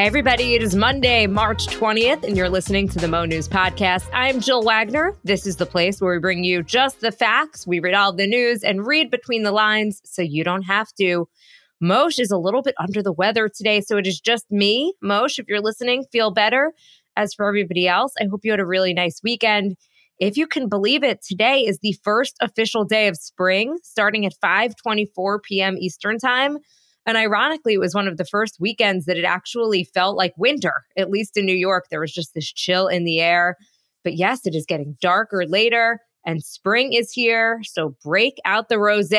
[0.00, 4.08] Hey, everybody, it is Monday, March 20th, and you're listening to the Mo News Podcast.
[4.14, 5.14] I'm Jill Wagner.
[5.24, 8.26] This is the place where we bring you just the facts, we read all the
[8.26, 11.28] news, and read between the lines so you don't have to.
[11.84, 14.94] Mosheh is a little bit under the weather today, so it is just me.
[15.04, 16.72] Mosheh, if you're listening, feel better.
[17.14, 19.76] As for everybody else, I hope you had a really nice weekend.
[20.18, 24.32] If you can believe it, today is the first official day of spring, starting at
[24.42, 25.76] 5:24 p.m.
[25.76, 26.56] Eastern Time.
[27.06, 30.84] And ironically, it was one of the first weekends that it actually felt like winter,
[30.96, 31.86] at least in New York.
[31.90, 33.56] There was just this chill in the air.
[34.04, 37.60] But yes, it is getting darker later and spring is here.
[37.64, 39.12] So break out the rose.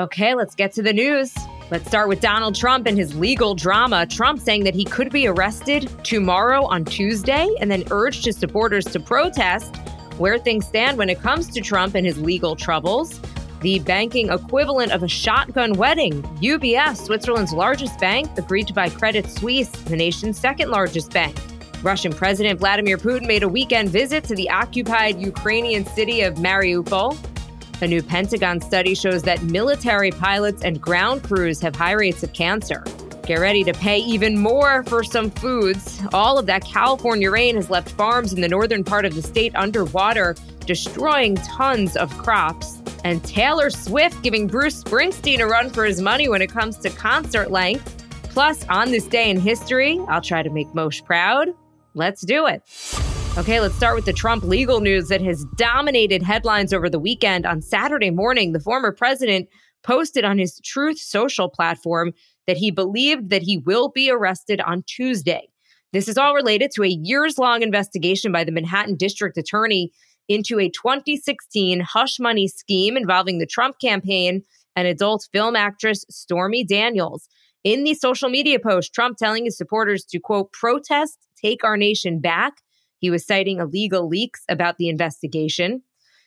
[0.00, 1.34] Okay, let's get to the news.
[1.70, 4.06] Let's start with Donald Trump and his legal drama.
[4.06, 8.84] Trump saying that he could be arrested tomorrow on Tuesday and then urged his supporters
[8.86, 9.76] to protest
[10.18, 13.20] where things stand when it comes to Trump and his legal troubles
[13.62, 16.22] the banking equivalent of a shotgun wedding.
[16.42, 21.36] UBS, Switzerland's largest bank, agreed to buy Credit Suisse, the nation's second largest bank.
[21.82, 27.16] Russian President Vladimir Putin made a weekend visit to the occupied Ukrainian city of Mariupol.
[27.82, 32.32] A new Pentagon study shows that military pilots and ground crews have high rates of
[32.32, 32.84] cancer.
[33.26, 36.02] Get ready to pay even more for some foods.
[36.12, 39.54] All of that California rain has left farms in the northern part of the state
[39.54, 40.34] underwater,
[40.66, 46.28] destroying tons of crops and Taylor Swift giving Bruce Springsteen a run for his money
[46.28, 48.04] when it comes to concert length.
[48.24, 51.48] Plus, on this day in history, I'll try to make Mosheh proud.
[51.94, 52.62] Let's do it.
[53.38, 57.46] Okay, let's start with the Trump legal news that has dominated headlines over the weekend.
[57.46, 59.48] On Saturday morning, the former president
[59.82, 62.12] posted on his Truth Social platform
[62.46, 65.48] that he believed that he will be arrested on Tuesday.
[65.92, 69.92] This is all related to a years long investigation by the Manhattan District Attorney
[70.32, 74.42] into a 2016 hush money scheme involving the Trump campaign
[74.74, 77.28] and adult film actress Stormy Daniels.
[77.64, 82.18] In the social media post, Trump telling his supporters to quote, protest, take our nation
[82.18, 82.54] back.
[82.98, 85.82] He was citing illegal leaks about the investigation.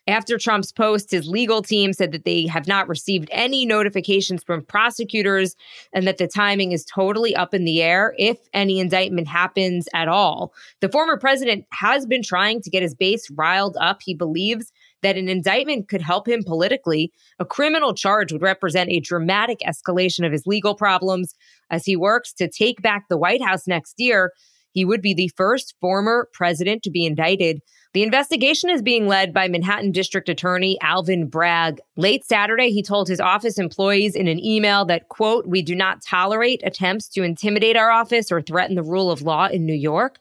[0.07, 4.63] After Trump's post, his legal team said that they have not received any notifications from
[4.63, 5.55] prosecutors
[5.93, 10.07] and that the timing is totally up in the air if any indictment happens at
[10.07, 10.53] all.
[10.81, 14.01] The former president has been trying to get his base riled up.
[14.03, 14.71] He believes
[15.01, 17.11] that an indictment could help him politically.
[17.39, 21.33] A criminal charge would represent a dramatic escalation of his legal problems
[21.71, 24.31] as he works to take back the White House next year.
[24.71, 27.61] He would be the first former president to be indicted.
[27.95, 31.79] The investigation is being led by Manhattan District Attorney Alvin Bragg.
[31.95, 36.01] Late Saturday, he told his office employees in an email that, quote, we do not
[36.01, 40.17] tolerate attempts to intimidate our office or threaten the rule of law in New York.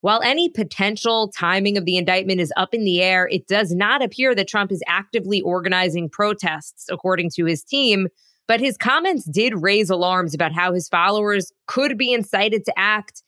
[0.00, 4.02] While any potential timing of the indictment is up in the air, it does not
[4.02, 8.08] appear that Trump is actively organizing protests, according to his team.
[8.48, 13.22] But his comments did raise alarms about how his followers could be incited to act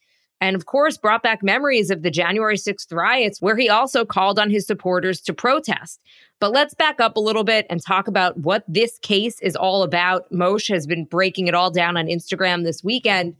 [0.44, 4.38] and of course brought back memories of the January 6th riots, where he also called
[4.38, 6.00] on his supporters to protest.
[6.38, 9.82] But let's back up a little bit and talk about what this case is all
[9.82, 10.30] about.
[10.30, 13.36] Mosheh has been breaking it all down on Instagram this weekend.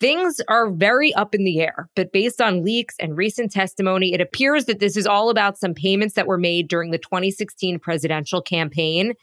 [0.00, 4.20] Things are very up in the air, but based on leaks and recent testimony, it
[4.20, 8.42] appears that this is all about some payments that were made during the 2016 presidential
[8.42, 9.14] campaign.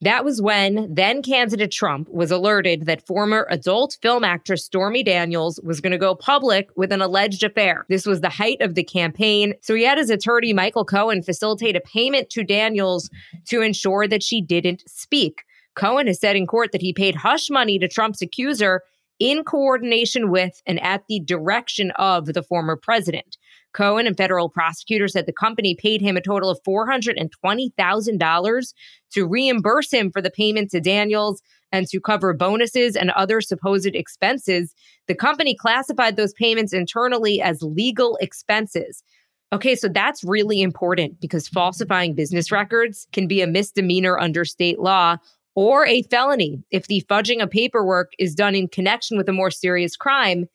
[0.00, 5.58] That was when then candidate Trump was alerted that former adult film actress Stormy Daniels
[5.64, 7.84] was going to go public with an alleged affair.
[7.88, 9.54] This was the height of the campaign.
[9.60, 13.10] So he had his attorney, Michael Cohen, facilitate a payment to Daniels
[13.46, 15.42] to ensure that she didn't speak.
[15.74, 18.82] Cohen has said in court that he paid hush money to Trump's accuser
[19.18, 23.36] in coordination with and at the direction of the former president.
[23.78, 28.74] Cohen and federal prosecutors said the company paid him a total of $420,000
[29.12, 31.40] to reimburse him for the payment to Daniels
[31.70, 34.74] and to cover bonuses and other supposed expenses.
[35.06, 39.04] The company classified those payments internally as legal expenses.
[39.52, 44.80] Okay, so that's really important because falsifying business records can be a misdemeanor under state
[44.80, 45.18] law
[45.54, 49.52] or a felony if the fudging of paperwork is done in connection with a more
[49.52, 50.48] serious crime.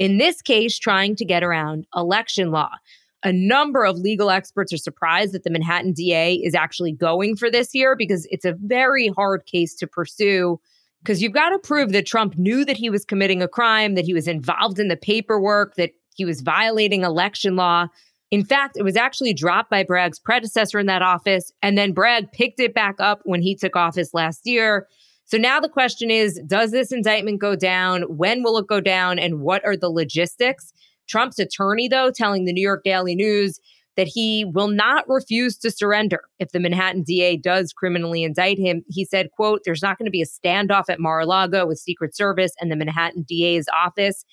[0.00, 2.70] In this case, trying to get around election law.
[3.22, 7.50] A number of legal experts are surprised that the Manhattan DA is actually going for
[7.50, 10.58] this year because it's a very hard case to pursue.
[11.02, 14.06] Because you've got to prove that Trump knew that he was committing a crime, that
[14.06, 17.86] he was involved in the paperwork, that he was violating election law.
[18.30, 21.52] In fact, it was actually dropped by Bragg's predecessor in that office.
[21.60, 24.86] And then Bragg picked it back up when he took office last year.
[25.30, 28.02] So now the question is Does this indictment go down?
[28.02, 29.18] When will it go down?
[29.18, 30.72] And what are the logistics?
[31.08, 33.58] Trump's attorney, though, telling the New York Daily News
[33.96, 38.82] that he will not refuse to surrender if the Manhattan DA does criminally indict him.
[38.88, 42.52] He said, quote, there's not going to be a standoff at Mar-a-Lago with Secret Service
[42.60, 44.24] and the Manhattan DA's office.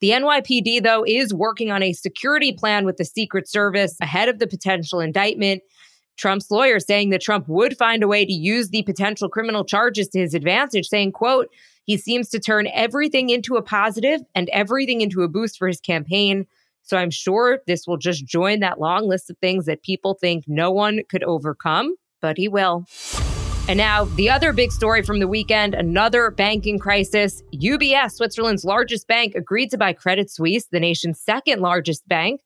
[0.00, 4.40] The NYPD, though, is working on a security plan with the Secret Service ahead of
[4.40, 5.62] the potential indictment.
[6.16, 10.08] Trump's lawyer saying that Trump would find a way to use the potential criminal charges
[10.08, 11.48] to his advantage, saying, quote,
[11.84, 15.80] he seems to turn everything into a positive and everything into a boost for his
[15.80, 16.46] campaign.
[16.82, 20.44] So I'm sure this will just join that long list of things that people think
[20.46, 22.86] no one could overcome, but he will.
[23.66, 27.42] And now, the other big story from the weekend another banking crisis.
[27.54, 32.42] UBS, Switzerland's largest bank, agreed to buy Credit Suisse, the nation's second largest bank,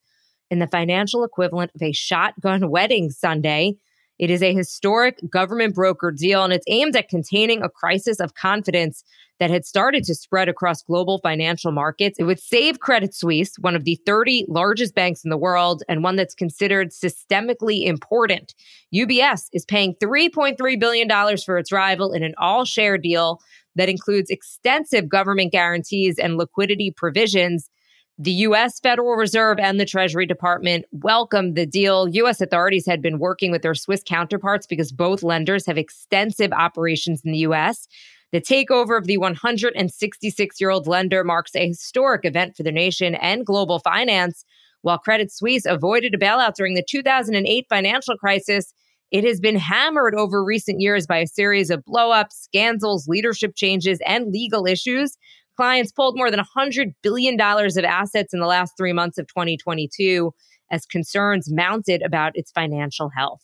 [0.50, 3.76] in the financial equivalent of a shotgun wedding Sunday.
[4.18, 8.34] It is a historic government broker deal, and it's aimed at containing a crisis of
[8.34, 9.04] confidence
[9.38, 12.18] that had started to spread across global financial markets.
[12.18, 16.02] It would save Credit Suisse, one of the 30 largest banks in the world and
[16.02, 18.54] one that's considered systemically important.
[18.92, 21.08] UBS is paying $3.3 billion
[21.38, 23.40] for its rival in an all share deal
[23.76, 27.70] that includes extensive government guarantees and liquidity provisions.
[28.20, 28.80] The U.S.
[28.80, 32.08] Federal Reserve and the Treasury Department welcomed the deal.
[32.08, 32.40] U.S.
[32.40, 37.30] authorities had been working with their Swiss counterparts because both lenders have extensive operations in
[37.30, 37.86] the U.S.
[38.32, 43.14] The takeover of the 166 year old lender marks a historic event for the nation
[43.14, 44.44] and global finance.
[44.82, 48.74] While Credit Suisse avoided a bailout during the 2008 financial crisis,
[49.12, 54.00] it has been hammered over recent years by a series of blowups, scandals, leadership changes,
[54.04, 55.16] and legal issues
[55.58, 60.32] Clients pulled more than $100 billion of assets in the last three months of 2022
[60.70, 63.42] as concerns mounted about its financial health.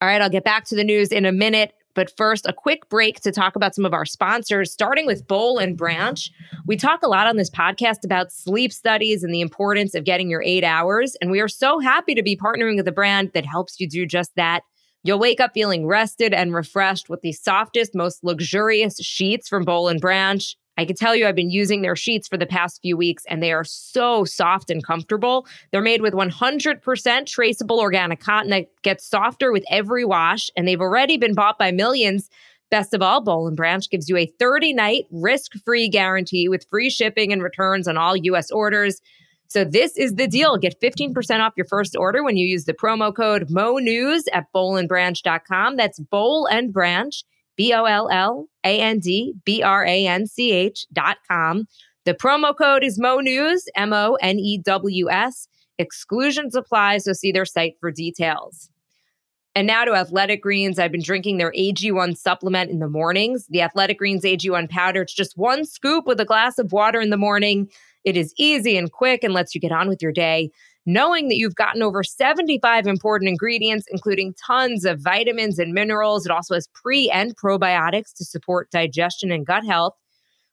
[0.00, 1.72] All right, I'll get back to the news in a minute.
[1.96, 5.58] But first, a quick break to talk about some of our sponsors, starting with Boll
[5.58, 6.30] and Branch.
[6.64, 10.30] We talk a lot on this podcast about sleep studies and the importance of getting
[10.30, 11.16] your eight hours.
[11.20, 14.06] And we are so happy to be partnering with a brand that helps you do
[14.06, 14.60] just that.
[15.02, 19.88] You'll wake up feeling rested and refreshed with the softest, most luxurious sheets from Boll
[19.88, 20.56] and Branch.
[20.76, 23.42] I can tell you I've been using their sheets for the past few weeks and
[23.42, 25.46] they are so soft and comfortable.
[25.72, 30.80] They're made with 100% traceable organic cotton that gets softer with every wash and they've
[30.80, 32.28] already been bought by millions.
[32.70, 36.66] Best of all, Boll and Branch gives you a 30 night risk free guarantee with
[36.68, 39.00] free shipping and returns on all US orders.
[39.48, 40.56] So this is the deal.
[40.56, 45.76] Get 15% off your first order when you use the promo code MONews at bollandbranch.com.
[45.76, 47.22] That's Boll and Branch.
[47.56, 51.66] B O L L A N D B R A N C H dot com.
[52.04, 55.48] The promo code is Mo News, M O N E W S.
[55.78, 58.70] Exclusions apply, so see their site for details.
[59.54, 60.78] And now to Athletic Greens.
[60.78, 63.46] I've been drinking their AG1 supplement in the mornings.
[63.48, 67.08] The Athletic Greens AG1 powder, it's just one scoop with a glass of water in
[67.08, 67.70] the morning.
[68.04, 70.50] It is easy and quick and lets you get on with your day
[70.86, 76.24] knowing that you've gotten over 75 important ingredients, including tons of vitamins and minerals.
[76.24, 79.94] It also has pre and probiotics to support digestion and gut health.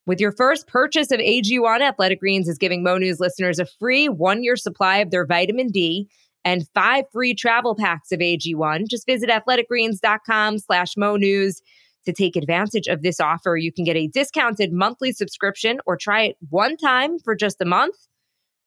[0.06, 4.09] With your first purchase of AG1, Athletic Greens is giving Mo News listeners a free
[4.09, 6.09] one year supply of their vitamin D
[6.44, 8.89] and five free travel packs of AG1.
[8.89, 11.62] Just visit athleticgreens.com slash Mo News
[12.06, 13.56] to take advantage of this offer.
[13.56, 17.65] You can get a discounted monthly subscription or try it one time for just a
[17.65, 17.95] month.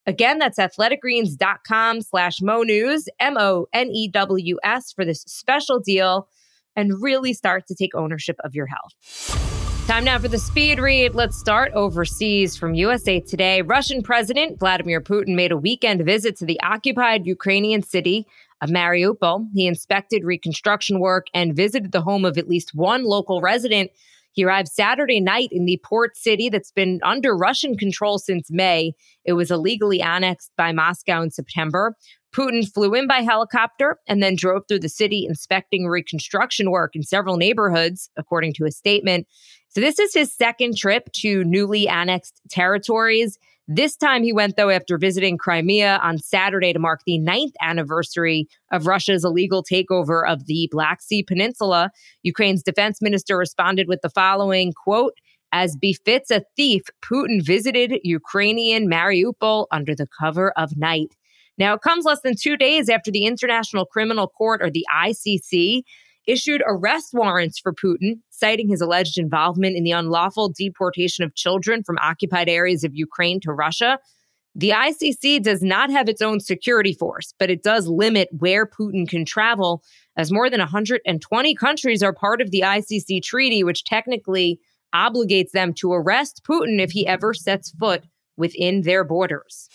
[0.06, 5.80] Again, that's athleticgreens.com slash Mo News, M O N E W S, for this special
[5.80, 6.28] deal
[6.76, 8.92] and really start to take ownership of your health.
[9.88, 11.14] Time now for the speed read.
[11.14, 13.62] Let's start overseas from USA Today.
[13.62, 18.26] Russian President Vladimir Putin made a weekend visit to the occupied Ukrainian city
[18.60, 19.46] of Mariupol.
[19.54, 23.90] He inspected reconstruction work and visited the home of at least one local resident
[24.36, 28.92] he arrived Saturday night in the port city that's been under Russian control since May.
[29.24, 31.96] It was illegally annexed by Moscow in September.
[32.34, 37.02] Putin flew in by helicopter and then drove through the city inspecting reconstruction work in
[37.02, 39.26] several neighborhoods, according to a statement.
[39.70, 43.38] So, this is his second trip to newly annexed territories.
[43.68, 48.46] This time he went, though, after visiting Crimea on Saturday to mark the ninth anniversary
[48.70, 51.90] of Russia's illegal takeover of the Black Sea Peninsula.
[52.22, 55.14] Ukraine's defense minister responded with the following quote,
[55.52, 61.16] as befits a thief, Putin visited Ukrainian Mariupol under the cover of night.
[61.58, 65.82] Now, it comes less than two days after the International Criminal Court, or the ICC,
[66.26, 71.82] issued arrest warrants for Putin, citing his alleged involvement in the unlawful deportation of children
[71.82, 73.98] from occupied areas of Ukraine to Russia.
[74.54, 79.06] The ICC does not have its own security force, but it does limit where Putin
[79.08, 79.82] can travel,
[80.16, 84.58] as more than 120 countries are part of the ICC treaty, which technically
[84.94, 88.04] obligates them to arrest Putin if he ever sets foot
[88.38, 89.68] within their borders.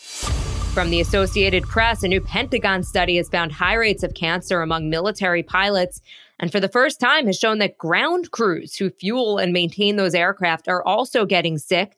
[0.74, 4.88] From the Associated Press, a new Pentagon study has found high rates of cancer among
[4.88, 6.00] military pilots
[6.42, 10.14] and for the first time has shown that ground crews who fuel and maintain those
[10.14, 11.96] aircraft are also getting sick.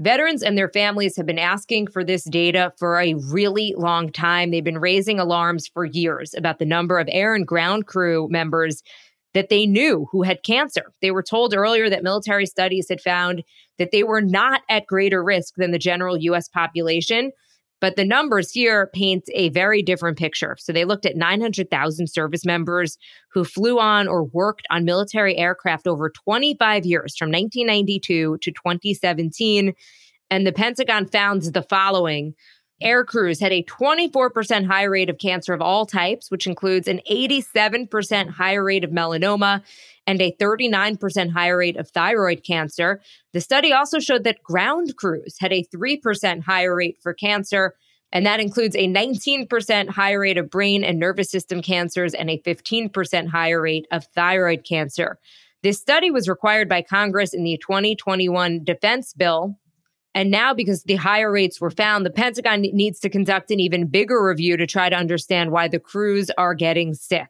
[0.00, 4.50] Veterans and their families have been asking for this data for a really long time.
[4.50, 8.82] They've been raising alarms for years about the number of air and ground crew members
[9.34, 10.92] that they knew who had cancer.
[11.02, 13.44] They were told earlier that military studies had found
[13.76, 17.30] that they were not at greater risk than the general US population.
[17.82, 20.56] But the numbers here paint a very different picture.
[20.60, 22.96] So they looked at 900,000 service members
[23.32, 29.74] who flew on or worked on military aircraft over 25 years from 1992 to 2017.
[30.30, 32.34] And the Pentagon found the following
[32.82, 37.00] air crews had a 24% higher rate of cancer of all types, which includes an
[37.10, 39.62] 87% higher rate of melanoma
[40.06, 43.00] and a 39% higher rate of thyroid cancer.
[43.32, 47.74] The study also showed that ground crews had a 3% higher rate for cancer.
[48.12, 52.38] And that includes a 19% higher rate of brain and nervous system cancers and a
[52.38, 55.18] 15% higher rate of thyroid cancer.
[55.62, 59.56] This study was required by Congress in the 2021 defense bill,
[60.14, 63.86] and now, because the higher rates were found, the Pentagon needs to conduct an even
[63.86, 67.28] bigger review to try to understand why the crews are getting sick.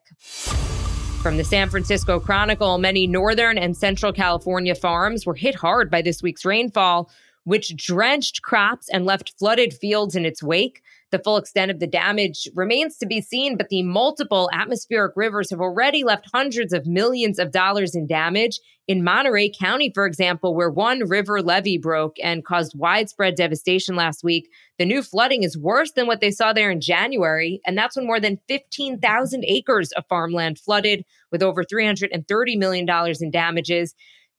[1.23, 6.03] From the San Francisco Chronicle, many northern and central California farms were hit hard by
[6.03, 7.09] this week's rainfall,
[7.45, 10.83] which drenched crops and left flooded fields in its wake.
[11.11, 15.51] The full extent of the damage remains to be seen, but the multiple atmospheric rivers
[15.51, 18.59] have already left hundreds of millions of dollars in damage.
[18.89, 24.25] In Monterey County, for example, where one river levee broke and caused widespread devastation last
[24.25, 27.61] week, the new flooding is worse than what they saw there in January.
[27.67, 32.87] And that's when more than 15,000 acres of farmland flooded with over $330 million
[33.21, 33.95] in damages.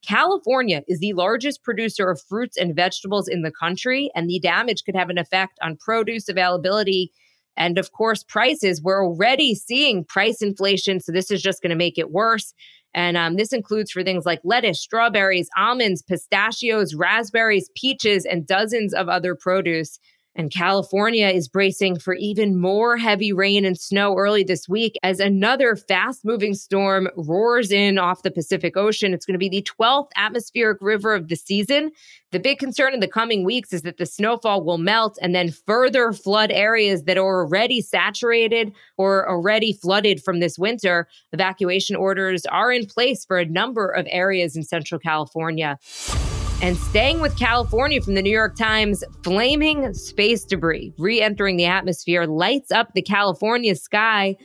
[0.08, 4.84] California is the largest producer of fruits and vegetables in the country, and the damage
[4.84, 7.12] could have an effect on produce availability
[7.56, 8.82] and, of course, prices.
[8.82, 12.54] We're already seeing price inflation, so this is just going to make it worse.
[12.96, 18.94] And um, this includes for things like lettuce, strawberries, almonds, pistachios, raspberries, peaches, and dozens
[18.94, 20.00] of other produce.
[20.36, 25.20] And California is bracing for even more heavy rain and snow early this week as
[25.20, 29.14] another fast moving storm roars in off the Pacific Ocean.
[29.14, 31.92] It's going to be the 12th atmospheric river of the season.
[32.32, 35.52] The big concern in the coming weeks is that the snowfall will melt and then
[35.52, 41.08] further flood areas that are already saturated or already flooded from this winter.
[41.32, 45.78] Evacuation orders are in place for a number of areas in central California.
[46.64, 51.66] And staying with California from the New York Times, flaming space debris re entering the
[51.66, 54.38] atmosphere lights up the California sky.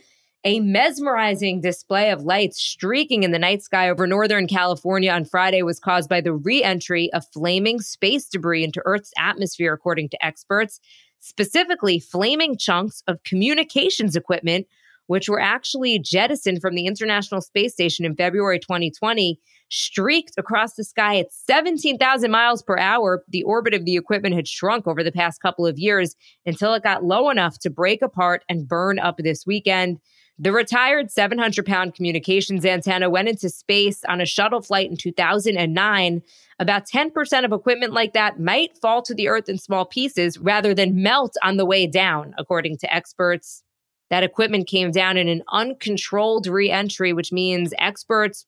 [0.43, 5.63] A mesmerizing display of lights streaking in the night sky over Northern California on Friday
[5.63, 10.25] was caused by the re entry of flaming space debris into Earth's atmosphere, according to
[10.25, 10.81] experts,
[11.21, 14.67] specifically flaming chunks of communications equipment,
[15.07, 20.83] which were actually jettisoned from the International Space Station in February 2020 streaked across the
[20.83, 23.23] sky at 17,000 miles per hour.
[23.29, 26.83] The orbit of the equipment had shrunk over the past couple of years until it
[26.83, 29.99] got low enough to break apart and burn up this weekend.
[30.41, 36.21] The retired 700 pound communications antenna went into space on a shuttle flight in 2009.
[36.59, 40.73] About 10% of equipment like that might fall to the earth in small pieces rather
[40.73, 43.63] than melt on the way down, according to experts.
[44.09, 48.45] That equipment came down in an uncontrolled re entry, which means experts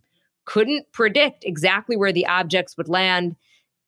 [0.51, 3.37] couldn't predict exactly where the objects would land.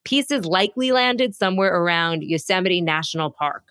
[0.06, 3.64] Pieces likely landed somewhere around Yosemite National Park.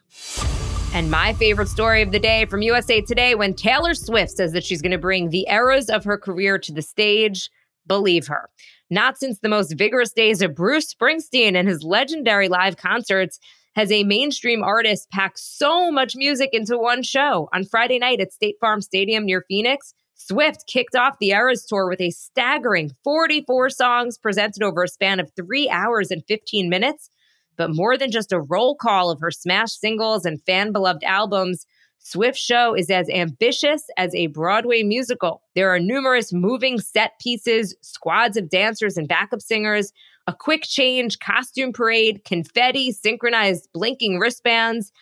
[0.93, 4.63] And my favorite story of the day from USA Today when Taylor Swift says that
[4.63, 7.49] she's going to bring the eras of her career to the stage.
[7.87, 8.51] Believe her.
[8.91, 13.39] Not since the most vigorous days of Bruce Springsteen and his legendary live concerts
[13.75, 17.49] has a mainstream artist packed so much music into one show.
[17.55, 19.95] On Friday night at State Farm Stadium near Phoenix,
[20.27, 25.19] Swift kicked off the Eras Tour with a staggering 44 songs presented over a span
[25.19, 27.11] of three hours and 15 minutes.
[27.57, 31.67] But more than just a roll call of her smash singles and fan beloved albums,
[31.99, 35.43] Swift's show is as ambitious as a Broadway musical.
[35.55, 39.93] There are numerous moving set pieces, squads of dancers and backup singers,
[40.27, 44.93] a quick change costume parade, confetti, synchronized blinking wristbands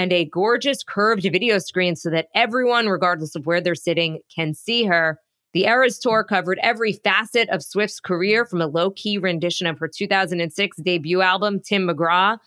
[0.00, 4.54] and a gorgeous curved video screen so that everyone, regardless of where they're sitting, can
[4.54, 5.18] see her.
[5.52, 9.78] The Eras Tour covered every facet of Swift's career from a low key rendition of
[9.78, 12.38] her 2006 debut album, Tim McGraw,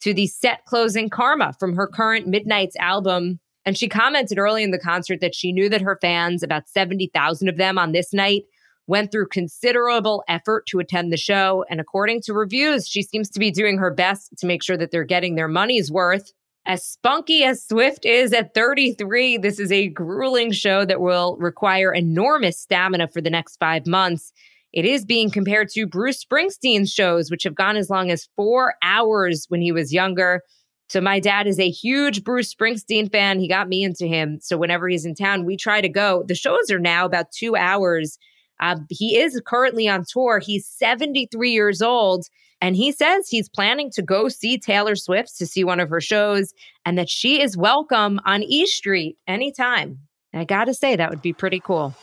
[0.00, 3.40] to the set closing Karma from her current Midnights album.
[3.66, 7.46] And she commented early in the concert that she knew that her fans, about 70,000
[7.46, 8.44] of them on this night,
[8.86, 11.66] went through considerable effort to attend the show.
[11.68, 14.90] And according to reviews, she seems to be doing her best to make sure that
[14.90, 16.32] they're getting their money's worth.
[16.64, 21.92] As spunky as Swift is at 33, this is a grueling show that will require
[21.92, 24.32] enormous stamina for the next five months.
[24.72, 28.74] It is being compared to Bruce Springsteen's shows, which have gone as long as four
[28.80, 30.42] hours when he was younger.
[30.88, 33.40] So my dad is a huge Bruce Springsteen fan.
[33.40, 34.38] He got me into him.
[34.40, 36.22] So whenever he's in town, we try to go.
[36.28, 38.18] The shows are now about two hours.
[38.62, 40.38] Uh, he is currently on tour.
[40.38, 42.26] He's 73 years old.
[42.60, 46.00] And he says he's planning to go see Taylor Swift to see one of her
[46.00, 46.54] shows
[46.86, 49.98] and that she is welcome on E Street anytime.
[50.32, 51.94] I gotta say, that would be pretty cool.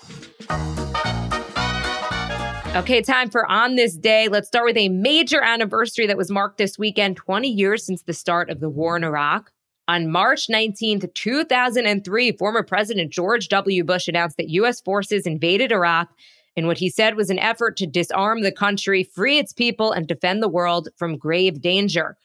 [2.76, 4.28] Okay, time for On This Day.
[4.28, 8.14] Let's start with a major anniversary that was marked this weekend 20 years since the
[8.14, 9.52] start of the war in Iraq.
[9.88, 13.84] On March 19th, 2003, former President George W.
[13.84, 14.82] Bush announced that U.S.
[14.82, 16.10] forces invaded Iraq
[16.56, 20.08] in what he said was an effort to disarm the country, free its people, and
[20.08, 22.18] defend the world from grave danger.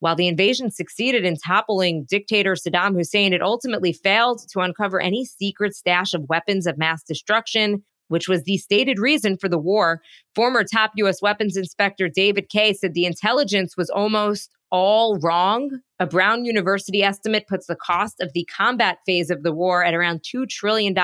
[0.00, 5.24] While the invasion succeeded in toppling dictator Saddam Hussein, it ultimately failed to uncover any
[5.24, 10.00] secret stash of weapons of mass destruction which was the stated reason for the war.
[10.34, 11.22] Former top U.S.
[11.22, 15.80] weapons inspector David Kay said the intelligence was almost all wrong.
[15.98, 19.94] A Brown University estimate puts the cost of the combat phase of the war at
[19.94, 20.94] around $2 trillion.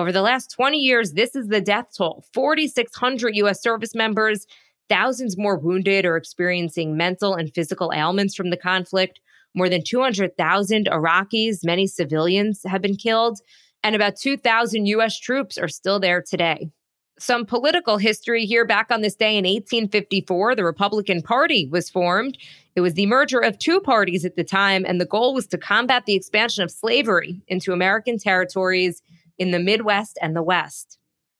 [0.00, 3.60] Over the last 20 years, this is the death toll 4,600 U.S.
[3.60, 4.46] service members,
[4.88, 9.20] thousands more wounded or experiencing mental and physical ailments from the conflict.
[9.54, 13.40] More than 200,000 Iraqis, many civilians, have been killed
[13.84, 16.70] and about 2,000 US troops are still there today.
[17.18, 22.38] Some political history here back on this day in 1854, the Republican Party was formed.
[22.74, 25.58] It was the merger of two parties at the time, and the goal was to
[25.58, 29.02] combat the expansion of slavery into American territories
[29.40, 30.98] in the Midwest and the West.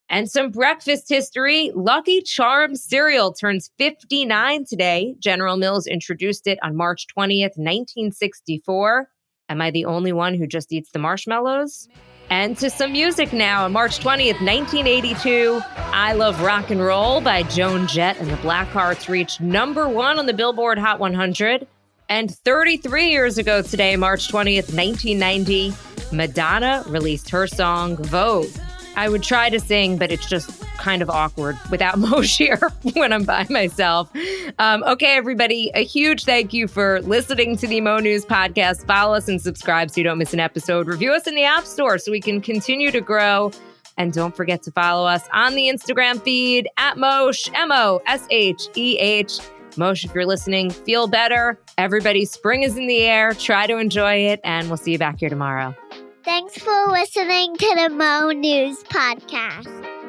[0.09, 5.15] And some breakfast history Lucky Charms cereal turns 59 today.
[5.21, 9.09] General Mills introduced it on March 20th, 1964.
[9.51, 11.89] Am I the only one who just eats the marshmallows?
[12.31, 13.65] And to some music now.
[13.67, 19.09] On March 20th, 1982, I Love Rock and Roll by Joan Jett and the Blackhearts
[19.09, 21.67] reached number one on the Billboard Hot 100.
[22.09, 25.73] And 33 years ago today, March 20th, 1990,
[26.13, 28.51] Madonna released her song Vogue.
[28.97, 33.13] I would try to sing, but it's just kind of awkward without Mosheh here when
[33.13, 34.11] I'm by myself.
[34.59, 38.87] Um, okay, everybody, a huge thank you for listening to the Mo News podcast.
[38.87, 40.87] Follow us and subscribe so you don't miss an episode.
[40.87, 43.53] Review us in the App Store so we can continue to grow.
[43.97, 48.27] And don't forget to follow us on the Instagram feed at Mosheh, M O S
[48.31, 49.39] H E H.
[49.77, 51.59] Mosheh, if you're listening, feel better.
[51.79, 53.35] Everybody, spring is in the air.
[53.35, 55.75] Try to enjoy it, and we'll see you back here tomorrow.
[56.25, 60.00] Thanks for listening to the Mo News Podcast.